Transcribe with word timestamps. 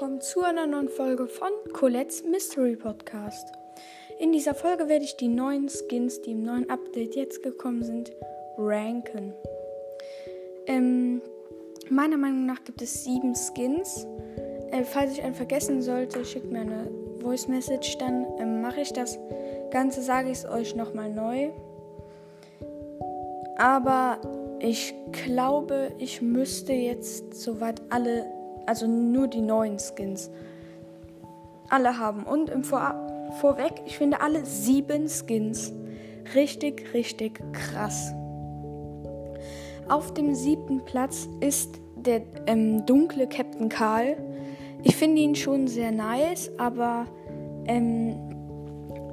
willkommen 0.00 0.22
zu 0.22 0.40
einer 0.40 0.66
neuen 0.66 0.88
Folge 0.88 1.26
von 1.26 1.50
Colette's 1.74 2.24
Mystery 2.24 2.74
Podcast. 2.74 3.52
In 4.18 4.32
dieser 4.32 4.54
Folge 4.54 4.88
werde 4.88 5.04
ich 5.04 5.18
die 5.18 5.28
neuen 5.28 5.68
Skins, 5.68 6.22
die 6.22 6.30
im 6.30 6.42
neuen 6.42 6.70
Update 6.70 7.16
jetzt 7.16 7.42
gekommen 7.42 7.82
sind, 7.82 8.10
ranken. 8.56 9.34
Ähm, 10.66 11.20
meiner 11.90 12.16
Meinung 12.16 12.46
nach 12.46 12.64
gibt 12.64 12.80
es 12.80 13.04
sieben 13.04 13.34
Skins. 13.34 14.06
Äh, 14.70 14.84
falls 14.84 15.12
ich 15.12 15.22
einen 15.22 15.34
vergessen 15.34 15.82
sollte, 15.82 16.24
schickt 16.24 16.50
mir 16.50 16.60
eine 16.60 16.90
Voice 17.20 17.46
Message, 17.46 17.98
dann 17.98 18.24
ähm, 18.38 18.62
mache 18.62 18.80
ich 18.80 18.94
das 18.94 19.18
Ganze, 19.70 20.00
sage 20.00 20.30
ich 20.30 20.38
es 20.38 20.46
euch 20.46 20.74
nochmal 20.74 21.12
neu. 21.12 21.50
Aber 23.58 24.18
ich 24.60 24.94
glaube, 25.12 25.92
ich 25.98 26.22
müsste 26.22 26.72
jetzt 26.72 27.34
soweit 27.34 27.82
alle 27.90 28.39
also 28.66 28.86
nur 28.86 29.28
die 29.28 29.40
neuen 29.40 29.78
Skins, 29.78 30.30
alle 31.68 31.98
haben. 31.98 32.24
Und 32.24 32.50
im 32.50 32.64
Vor 32.64 32.94
Vorweg, 33.40 33.82
ich 33.86 33.96
finde 33.96 34.20
alle 34.20 34.44
sieben 34.44 35.08
Skins 35.08 35.72
richtig, 36.34 36.92
richtig 36.94 37.40
krass. 37.52 38.12
Auf 39.88 40.12
dem 40.14 40.34
siebten 40.34 40.84
Platz 40.84 41.28
ist 41.40 41.80
der 41.96 42.22
ähm, 42.46 42.84
dunkle 42.86 43.28
Captain 43.28 43.68
Karl. 43.68 44.16
Ich 44.82 44.96
finde 44.96 45.20
ihn 45.22 45.34
schon 45.34 45.68
sehr 45.68 45.92
nice, 45.92 46.50
aber 46.58 47.06
ähm, 47.66 48.16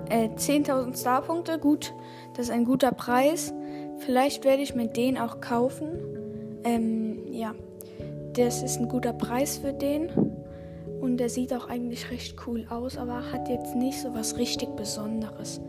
äh, 0.10 0.30
10.000 0.30 1.00
Starpunkte, 1.00 1.60
gut, 1.60 1.94
das 2.36 2.48
ist 2.48 2.52
ein 2.52 2.66
guter 2.66 2.92
Preis. 2.92 3.54
Vielleicht 4.00 4.46
werde 4.46 4.64
ich 4.64 4.76
mir 4.76 4.88
den 4.88 5.18
auch 5.18 5.42
kaufen. 5.42 5.90
Ähm, 6.64 7.32
ja 7.32 7.54
das 8.38 8.62
ist 8.62 8.80
ein 8.80 8.88
guter 8.88 9.14
Preis 9.14 9.58
für 9.58 9.74
den. 9.74 10.10
Und 11.02 11.18
der 11.18 11.30
sieht 11.30 11.54
auch 11.54 11.68
eigentlich 11.68 12.12
recht 12.12 12.36
cool 12.46 12.66
aus, 12.70 12.98
aber 12.98 13.32
hat 13.32 13.50
jetzt 13.50 13.76
nicht 13.76 14.00
so 14.00 14.14
was 14.14 14.38
richtig 14.38 14.76
Besonderes. 14.76 15.62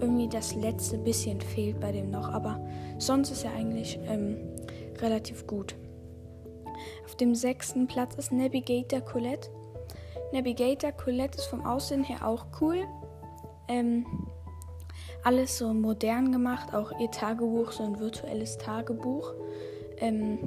Irgendwie 0.00 0.28
das 0.28 0.54
letzte 0.54 0.98
bisschen 0.98 1.40
fehlt 1.40 1.80
bei 1.80 1.92
dem 1.92 2.10
noch, 2.10 2.28
aber 2.28 2.60
sonst 2.98 3.30
ist 3.30 3.44
er 3.44 3.52
eigentlich 3.52 3.98
ähm, 4.06 4.36
relativ 5.00 5.46
gut. 5.46 5.74
Auf 7.04 7.14
dem 7.16 7.34
sechsten 7.34 7.86
Platz 7.86 8.14
ist 8.16 8.32
Navigator 8.32 9.00
Colette. 9.00 9.48
Navigator 10.32 10.92
Colette 10.92 11.38
ist 11.38 11.46
vom 11.46 11.64
Aussehen 11.64 12.04
her 12.04 12.26
auch 12.26 12.46
cool. 12.60 12.84
Ähm, 13.68 14.04
alles 15.22 15.56
so 15.56 15.72
modern 15.72 16.32
gemacht, 16.32 16.74
auch 16.74 16.92
ihr 17.00 17.10
Tagebuch, 17.10 17.72
so 17.72 17.84
ein 17.84 17.98
virtuelles 17.98 18.58
Tagebuch. 18.58 19.32
Ähm, 19.98 20.38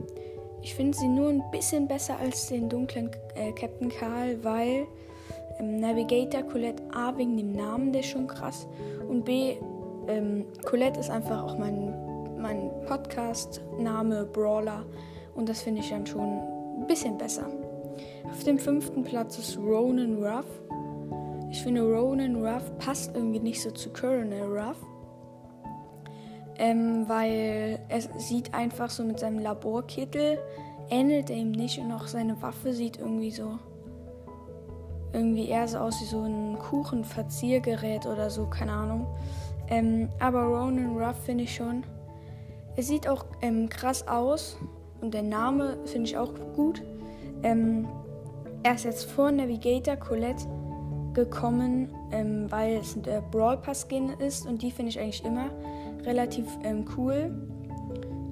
ich 0.61 0.75
finde 0.75 0.97
sie 0.97 1.07
nur 1.07 1.29
ein 1.29 1.43
bisschen 1.51 1.87
besser 1.87 2.19
als 2.19 2.47
den 2.47 2.69
dunklen 2.69 3.09
äh, 3.35 3.51
Captain 3.53 3.89
Karl, 3.89 4.43
weil 4.43 4.87
ähm, 5.59 5.79
Navigator 5.79 6.43
Colette 6.43 6.83
A 6.93 7.15
wegen 7.17 7.37
dem 7.37 7.53
Namen, 7.53 7.91
der 7.91 8.01
ist 8.01 8.09
schon 8.09 8.27
krass. 8.27 8.67
Und 9.07 9.25
B, 9.25 9.55
ähm, 10.07 10.45
Colette 10.65 10.99
ist 10.99 11.09
einfach 11.09 11.43
auch 11.43 11.57
mein, 11.57 11.93
mein 12.37 12.69
Podcast-Name, 12.85 14.25
Brawler. 14.25 14.85
Und 15.35 15.49
das 15.49 15.61
finde 15.61 15.81
ich 15.81 15.89
dann 15.89 16.05
schon 16.05 16.39
ein 16.79 16.87
bisschen 16.87 17.17
besser. 17.17 17.47
Auf 18.29 18.43
dem 18.43 18.59
fünften 18.59 19.03
Platz 19.03 19.37
ist 19.37 19.57
Ronan 19.57 20.23
Ruff. 20.23 20.45
Ich 21.49 21.63
finde, 21.63 21.81
Ronan 21.81 22.43
Ruff 22.45 22.77
passt 22.77 23.15
irgendwie 23.15 23.39
nicht 23.39 23.61
so 23.61 23.71
zu 23.71 23.89
Colonel 23.91 24.43
Ruff. 24.43 24.77
Ähm, 26.59 27.07
weil 27.07 27.79
er 27.87 28.01
sieht 28.19 28.53
einfach 28.53 28.89
so 28.89 29.03
mit 29.03 29.19
seinem 29.19 29.39
Laborkittel, 29.39 30.39
ähnelt 30.89 31.29
er 31.29 31.37
ihm 31.37 31.51
nicht 31.51 31.79
und 31.79 31.91
auch 31.91 32.07
seine 32.07 32.41
Waffe 32.41 32.73
sieht 32.73 32.97
irgendwie 32.97 33.31
so, 33.31 33.59
irgendwie 35.13 35.49
eher 35.49 35.67
so 35.67 35.77
aus 35.77 36.01
wie 36.01 36.05
so 36.05 36.21
ein 36.23 36.57
Kuchenverziergerät 36.57 38.05
oder 38.05 38.29
so, 38.29 38.47
keine 38.47 38.71
Ahnung. 38.71 39.07
Ähm, 39.69 40.09
aber 40.19 40.43
Ronan 40.43 40.97
Ruff 40.97 41.17
finde 41.25 41.43
ich 41.43 41.53
schon, 41.53 41.83
er 42.75 42.83
sieht 42.83 43.07
auch 43.07 43.25
ähm, 43.41 43.69
krass 43.69 44.07
aus 44.07 44.57
und 45.01 45.13
der 45.13 45.23
Name 45.23 45.77
finde 45.85 46.09
ich 46.09 46.17
auch 46.17 46.33
gut. 46.55 46.81
Ähm, 47.43 47.87
er 48.63 48.75
ist 48.75 48.85
jetzt 48.85 49.05
vor 49.11 49.31
Navigator 49.31 49.95
Colette 49.95 50.45
gekommen, 51.13 51.89
ähm, 52.11 52.45
weil 52.49 52.77
es 52.77 52.99
der 53.01 53.21
Brawl 53.21 53.57
Pass 53.57 53.87
Skin 53.87 54.09
ist 54.19 54.45
und 54.45 54.61
die 54.61 54.71
finde 54.71 54.89
ich 54.89 54.99
eigentlich 54.99 55.25
immer 55.25 55.49
relativ 56.07 56.45
ähm, 56.63 56.85
cool. 56.97 57.31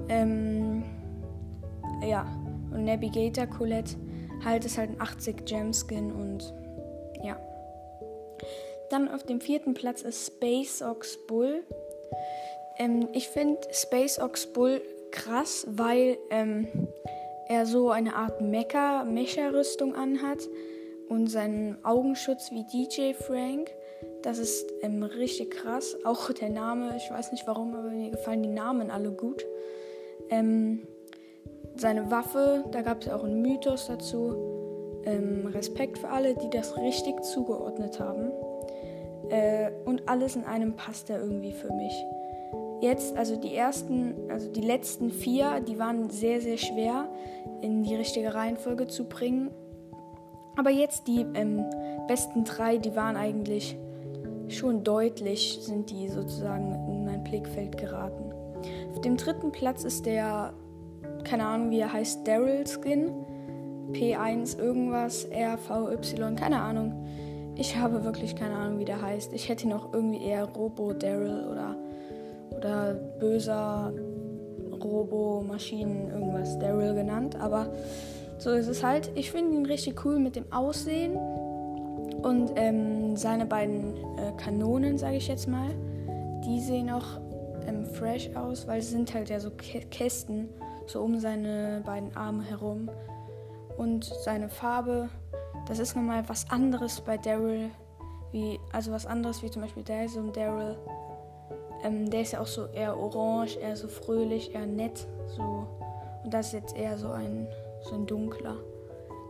Ähm, 0.10 0.84
ja, 2.04 2.26
und 2.72 2.86
Navigator 2.86 3.46
Colette 3.46 3.96
halt 4.44 4.66
ist 4.66 4.78
halt 4.78 4.92
ein 4.92 5.02
80 5.02 5.46
Gem 5.46 5.74
Skin 5.74 6.12
und 6.12 6.54
ja. 7.24 7.40
Dann 8.90 9.10
auf 9.10 9.24
dem 9.24 9.42
vierten 9.42 9.74
Platz 9.74 10.02
ist 10.02 10.28
Space 10.28 10.82
Ox 10.82 11.18
Bull. 11.28 11.64
Ähm, 12.78 13.10
ich 13.14 13.30
finde 13.30 13.60
Space 13.72 14.20
Ox 14.20 14.48
Bull 14.48 14.82
krass, 15.12 15.66
weil 15.70 16.18
ähm, 16.30 16.68
er 17.48 17.66
so 17.66 17.90
eine 17.90 18.16
Art 18.16 18.42
Mecha-Mecha-Rüstung 18.42 19.96
anhat 19.96 20.48
und 21.10 21.28
seinen 21.28 21.84
Augenschutz 21.84 22.52
wie 22.52 22.64
DJ 22.66 23.14
Frank. 23.14 23.72
Das 24.26 24.40
ist 24.40 24.66
ähm, 24.82 25.04
richtig 25.04 25.52
krass. 25.52 25.96
Auch 26.04 26.32
der 26.32 26.50
Name, 26.50 26.98
ich 26.98 27.12
weiß 27.12 27.32
nicht 27.32 27.46
warum, 27.46 27.76
aber 27.76 27.92
mir 27.92 28.10
gefallen 28.10 28.42
die 28.42 28.50
Namen 28.50 28.90
alle 28.90 29.12
gut. 29.12 29.46
Ähm, 30.32 30.82
seine 31.76 32.10
Waffe, 32.10 32.66
da 32.72 32.82
gab 32.82 33.02
es 33.02 33.10
auch 33.10 33.24
einen 33.24 33.44
Mythos 33.44 33.86
dazu. 33.86 34.36
Ähm, 35.06 35.46
Respekt 35.54 36.00
für 36.00 36.10
alle, 36.10 36.34
die 36.34 36.50
das 36.50 36.76
richtig 36.76 37.24
zugeordnet 37.24 38.00
haben. 38.00 38.32
Äh, 39.30 39.70
und 39.86 40.10
alles 40.10 40.36
in 40.36 40.44
einem 40.44 40.76
passt 40.76 41.12
da 41.12 41.20
irgendwie 41.20 41.52
für 41.52 41.72
mich. 41.72 41.94
Jetzt, 42.82 43.16
also 43.16 43.36
die 43.36 43.56
ersten, 43.56 44.32
also 44.32 44.50
die 44.50 44.62
letzten 44.62 45.12
vier, 45.12 45.60
die 45.60 45.78
waren 45.78 46.10
sehr, 46.10 46.42
sehr 46.42 46.58
schwer 46.58 47.10
in 47.62 47.84
die 47.84 47.96
richtige 47.96 48.34
Reihenfolge 48.34 48.88
zu 48.88 49.06
bringen. 49.06 49.52
Aber 50.58 50.72
jetzt 50.72 51.08
die 51.08 51.28
ähm, 51.36 51.64
besten 52.08 52.44
drei, 52.44 52.78
die 52.80 52.96
waren 52.96 53.18
eigentlich 53.18 53.78
schon 54.48 54.84
deutlich 54.84 55.60
sind 55.62 55.90
die 55.90 56.08
sozusagen 56.10 56.74
in 56.88 57.06
mein 57.06 57.24
Blickfeld 57.24 57.78
geraten. 57.78 58.34
Auf 58.92 59.02
dem 59.02 59.18
dritten 59.18 59.52
Platz 59.52 59.84
ist 59.84 60.06
der, 60.06 60.54
keine 61.24 61.46
Ahnung 61.46 61.72
wie 61.72 61.80
er 61.80 61.92
heißt, 61.92 62.28
Daryl 62.28 62.66
Skin. 62.66 63.12
P1 63.92 64.58
irgendwas, 64.58 65.28
RVY, 65.32 66.36
keine 66.36 66.60
Ahnung. 66.60 67.06
Ich 67.56 67.78
habe 67.78 68.04
wirklich 68.04 68.36
keine 68.36 68.56
Ahnung, 68.56 68.80
wie 68.80 68.86
der 68.86 69.02
heißt. 69.02 69.32
Ich 69.34 69.48
hätte 69.48 69.66
ihn 69.66 69.74
auch 69.74 69.94
irgendwie 69.94 70.24
eher 70.24 70.46
Robo 70.46 70.92
Daryl 70.94 71.48
oder, 71.50 71.76
oder 72.58 72.94
böser 73.20 73.94
Robo 74.72 75.44
Maschinen 75.48 76.10
irgendwas 76.12 76.60
Daryl 76.60 76.94
genannt. 76.96 77.38
Aber 77.40 77.68
so 78.38 78.52
ist 78.52 78.68
es 78.68 78.84
halt. 78.84 79.12
Ich 79.16 79.32
finde 79.32 79.56
ihn 79.56 79.66
richtig 79.66 80.04
cool 80.04 80.20
mit 80.20 80.36
dem 80.36 80.52
Aussehen 80.52 81.18
und 82.26 82.54
ähm, 82.56 83.16
seine 83.16 83.46
beiden 83.46 83.96
äh, 84.18 84.32
Kanonen, 84.36 84.98
sage 84.98 85.18
ich 85.18 85.28
jetzt 85.28 85.48
mal, 85.48 85.70
die 86.44 86.60
sehen 86.60 86.90
auch 86.90 87.22
ähm, 87.68 87.86
fresh 87.86 88.36
aus, 88.36 88.66
weil 88.66 88.80
es 88.80 88.90
sind 88.90 89.14
halt 89.14 89.30
ja 89.30 89.40
so 89.40 89.52
Kästen, 89.52 90.50
so 90.88 91.04
um 91.04 91.20
seine 91.20 91.84
beiden 91.86 92.18
Arme 92.18 92.42
herum. 92.42 92.90
Und 93.78 94.06
seine 94.06 94.50
Farbe, 94.50 95.10
das 95.68 95.78
ist 95.78 95.96
nochmal 95.96 96.28
was 96.28 96.50
anderes 96.50 97.00
bei 97.00 97.16
Daryl, 97.16 97.70
wie, 98.32 98.60
also 98.72 98.92
was 98.92 99.06
anderes 99.06 99.44
wie 99.44 99.52
zum 99.52 99.62
Beispiel 99.62 99.84
Daisy 99.84 100.18
und 100.18 100.36
Daryl. 100.36 100.78
Ähm, 101.84 102.10
der 102.10 102.22
ist 102.22 102.32
ja 102.32 102.40
auch 102.40 102.48
so 102.48 102.66
eher 102.66 102.98
orange, 102.98 103.58
eher 103.58 103.76
so 103.76 103.88
fröhlich, 103.88 104.56
eher 104.56 104.66
nett, 104.66 105.06
so. 105.28 105.68
Und 106.24 106.34
das 106.34 106.48
ist 106.48 106.54
jetzt 106.54 106.76
eher 106.76 106.98
so 106.98 107.12
ein, 107.12 107.48
so 107.84 107.94
ein 107.94 108.08
dunkler. 108.08 108.56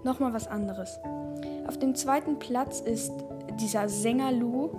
Nochmal 0.06 0.34
was 0.34 0.48
anderes. 0.48 1.00
Auf 1.68 1.80
dem 1.80 1.96
zweiten 1.96 2.38
Platz 2.38 2.80
ist 2.80 3.12
dieser 3.60 3.90
Sänger 3.90 4.32
Lou 4.32 4.70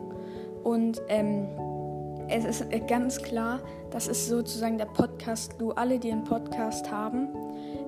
und 0.62 1.02
ähm, 1.08 1.49
es 2.28 2.44
ist 2.44 2.64
ganz 2.87 3.20
klar, 3.20 3.58
das 3.90 4.06
ist 4.06 4.28
sozusagen 4.28 4.78
der 4.78 4.84
Podcast 4.84 5.56
Lou. 5.58 5.73
Alle, 5.73 5.99
die 5.99 6.12
einen 6.12 6.23
Podcast 6.23 6.93
haben, 6.93 7.26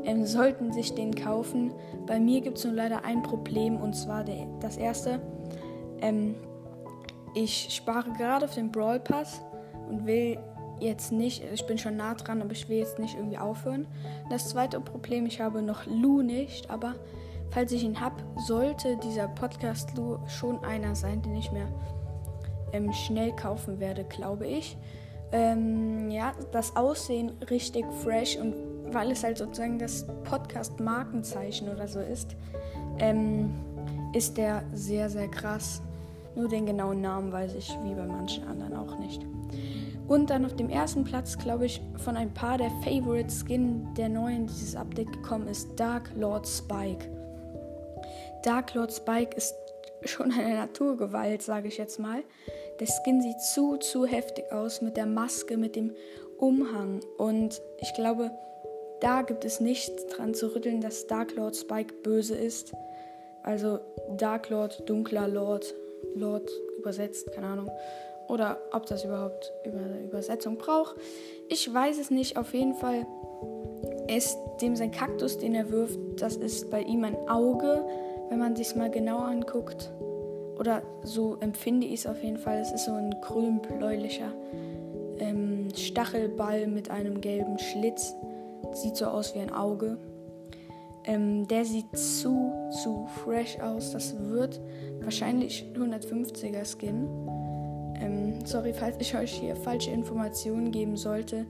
ähm, 0.02 0.26
sollten 0.26 0.72
sich 0.72 0.96
den 0.96 1.14
kaufen. 1.14 1.72
Bei 2.08 2.18
mir 2.18 2.40
gibt 2.40 2.58
es 2.58 2.64
nur 2.64 2.74
leider 2.74 3.04
ein 3.04 3.22
Problem 3.22 3.76
und 3.76 3.94
zwar 3.94 4.24
der, 4.24 4.48
das 4.58 4.76
erste. 4.76 5.20
Ähm, 6.00 6.34
ich 7.34 7.68
spare 7.70 8.10
gerade 8.14 8.46
auf 8.46 8.54
den 8.54 8.72
Brawl 8.72 8.98
Pass 8.98 9.42
und 9.88 10.06
will 10.06 10.40
jetzt 10.80 11.12
nicht, 11.12 11.44
ich 11.54 11.64
bin 11.66 11.78
schon 11.78 11.96
nah 11.96 12.14
dran, 12.14 12.42
aber 12.42 12.50
ich 12.50 12.68
will 12.68 12.78
jetzt 12.78 12.98
nicht 12.98 13.16
irgendwie 13.16 13.38
aufhören. 13.38 13.86
Das 14.28 14.48
zweite 14.48 14.80
Problem, 14.80 15.24
ich 15.26 15.40
habe 15.40 15.62
noch 15.62 15.86
Lou 15.86 16.22
nicht, 16.22 16.68
aber 16.68 16.96
Falls 17.50 17.72
ich 17.72 17.82
ihn 17.82 18.00
habe, 18.00 18.16
sollte 18.46 18.96
dieser 18.98 19.28
Podcast 19.28 19.92
schon 20.26 20.62
einer 20.64 20.94
sein, 20.94 21.22
den 21.22 21.34
ich 21.36 21.50
mir 21.50 21.66
ähm, 22.72 22.92
schnell 22.92 23.32
kaufen 23.32 23.80
werde, 23.80 24.04
glaube 24.04 24.46
ich. 24.46 24.76
Ähm, 25.32 26.10
ja, 26.10 26.32
das 26.52 26.76
Aussehen 26.76 27.32
richtig 27.50 27.84
fresh 28.02 28.36
und 28.36 28.54
weil 28.92 29.10
es 29.10 29.22
halt 29.22 29.38
sozusagen 29.38 29.78
das 29.78 30.06
Podcast-Markenzeichen 30.24 31.68
oder 31.68 31.86
so 31.86 32.00
ist, 32.00 32.36
ähm, 32.98 33.50
ist 34.14 34.38
der 34.38 34.62
sehr, 34.72 35.10
sehr 35.10 35.28
krass. 35.28 35.82
Nur 36.34 36.48
den 36.48 36.66
genauen 36.66 37.00
Namen 37.00 37.32
weiß 37.32 37.54
ich, 37.54 37.76
wie 37.82 37.94
bei 37.94 38.06
manchen 38.06 38.46
anderen 38.46 38.74
auch 38.74 38.98
nicht. 38.98 39.26
Und 40.06 40.30
dann 40.30 40.46
auf 40.46 40.56
dem 40.56 40.70
ersten 40.70 41.04
Platz, 41.04 41.36
glaube 41.36 41.66
ich, 41.66 41.82
von 41.96 42.16
ein 42.16 42.32
paar 42.32 42.56
der 42.56 42.70
Favorite 42.82 43.28
Skin 43.30 43.92
der 43.94 44.08
neuen 44.08 44.46
dieses 44.46 44.74
Update 44.74 45.12
gekommen 45.12 45.48
ist 45.48 45.68
Dark 45.76 46.10
Lord 46.16 46.46
Spike. 46.48 47.10
Dark 48.42 48.74
Lord 48.74 48.92
Spike 48.92 49.36
ist 49.36 49.54
schon 50.04 50.32
eine 50.32 50.54
Naturgewalt, 50.54 51.42
sage 51.42 51.68
ich 51.68 51.78
jetzt 51.78 51.98
mal. 51.98 52.22
Der 52.80 52.86
Skin 52.86 53.20
sieht 53.20 53.40
zu, 53.40 53.76
zu 53.76 54.06
heftig 54.06 54.52
aus 54.52 54.80
mit 54.80 54.96
der 54.96 55.06
Maske, 55.06 55.56
mit 55.56 55.74
dem 55.76 55.94
Umhang. 56.38 57.00
Und 57.16 57.60
ich 57.78 57.92
glaube, 57.94 58.30
da 59.00 59.22
gibt 59.22 59.44
es 59.44 59.60
nichts 59.60 60.06
dran 60.06 60.34
zu 60.34 60.54
rütteln, 60.54 60.80
dass 60.80 61.06
Dark 61.06 61.34
Lord 61.34 61.56
Spike 61.56 61.94
böse 62.02 62.36
ist. 62.36 62.72
Also 63.42 63.80
Dark 64.16 64.50
Lord, 64.50 64.88
dunkler 64.88 65.28
Lord, 65.28 65.74
Lord 66.14 66.50
übersetzt, 66.78 67.32
keine 67.32 67.48
Ahnung 67.48 67.70
oder 68.28 68.58
ob 68.72 68.86
das 68.86 69.04
überhaupt 69.04 69.52
über 69.64 69.80
Übersetzung 70.04 70.58
braucht. 70.58 70.96
Ich 71.48 71.72
weiß 71.72 71.98
es 71.98 72.10
nicht. 72.10 72.36
Auf 72.36 72.54
jeden 72.54 72.74
Fall 72.74 73.06
ist 74.06 74.38
dem 74.60 74.76
sein 74.76 74.92
Kaktus, 74.92 75.38
den 75.38 75.54
er 75.54 75.70
wirft, 75.70 75.98
das 76.16 76.36
ist 76.36 76.70
bei 76.70 76.82
ihm 76.82 77.04
ein 77.04 77.16
Auge, 77.28 77.84
wenn 78.28 78.38
man 78.38 78.56
sich 78.56 78.74
mal 78.76 78.90
genau 78.90 79.18
anguckt. 79.18 79.90
Oder 80.58 80.82
so 81.02 81.36
empfinde 81.40 81.86
ich 81.86 82.00
es 82.00 82.06
auf 82.06 82.22
jeden 82.22 82.38
Fall. 82.38 82.58
Es 82.58 82.72
ist 82.72 82.86
so 82.86 82.92
ein 82.92 83.14
grün-bläulicher 83.20 84.32
ähm, 85.20 85.68
Stachelball 85.74 86.66
mit 86.66 86.90
einem 86.90 87.20
gelben 87.20 87.58
Schlitz. 87.58 88.14
Sieht 88.72 88.96
so 88.96 89.06
aus 89.06 89.34
wie 89.34 89.40
ein 89.40 89.52
Auge. 89.52 89.98
Ähm, 91.04 91.46
der 91.48 91.64
sieht 91.64 91.96
zu, 91.96 92.52
zu 92.82 93.06
fresh 93.24 93.58
aus. 93.60 93.92
Das 93.92 94.14
wird 94.18 94.60
wahrscheinlich 95.00 95.64
150er 95.74 96.64
Skin. 96.66 97.08
Ähm, 98.00 98.44
sorry, 98.44 98.72
falls 98.72 98.96
ich 99.00 99.16
euch 99.16 99.32
hier 99.32 99.56
falsche 99.56 99.90
Informationen 99.90 100.70
geben 100.70 100.96
sollte. 100.96 101.46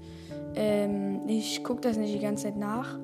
Ähm, 0.54 1.22
ich 1.26 1.64
gucke 1.64 1.80
das 1.80 1.96
nicht 1.96 2.14
die 2.14 2.20
ganze 2.20 2.44
Zeit 2.44 2.56
nach. 2.56 2.98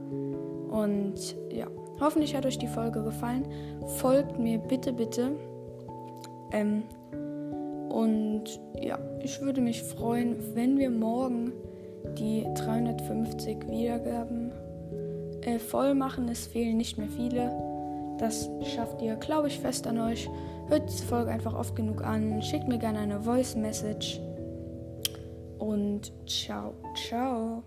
Und 0.70 1.36
ja, 1.52 1.66
hoffentlich 2.00 2.35
hat 2.35 2.46
euch 2.46 2.58
die 2.58 2.67
Folge 2.67 3.02
gefallen. 3.02 3.46
Folgt 3.99 4.38
mir 4.38 4.58
bitte, 4.58 4.93
bitte. 4.93 5.32
Ähm, 6.52 6.85
und 7.88 8.44
ja, 8.81 8.99
ich 9.23 9.41
würde 9.41 9.61
mich 9.61 9.82
freuen, 9.82 10.37
wenn 10.55 10.79
wir 10.79 10.91
morgen 10.91 11.52
die 12.19 12.44
350 12.55 13.69
Wiedergaben 13.69 14.52
äh, 15.43 15.58
voll 15.58 15.94
machen. 15.94 16.29
Es 16.29 16.46
fehlen 16.46 16.76
nicht 16.76 16.99
mehr 16.99 17.08
viele. 17.08 17.52
Das 18.19 18.49
schafft 18.75 19.02
ihr, 19.02 19.17
glaube 19.17 19.49
ich, 19.49 19.58
fest 19.58 19.87
an 19.87 19.99
euch. 19.99 20.29
Hört 20.69 20.88
diese 20.88 21.05
Folge 21.05 21.31
einfach 21.31 21.55
oft 21.55 21.76
genug 21.76 22.02
an. 22.05 22.41
Schickt 22.43 22.69
mir 22.69 22.79
gerne 22.79 23.00
eine 23.00 23.20
Voice 23.20 23.56
Message. 23.56 24.20
Und 25.58 26.12
ciao, 26.26 26.75
ciao. 26.94 27.62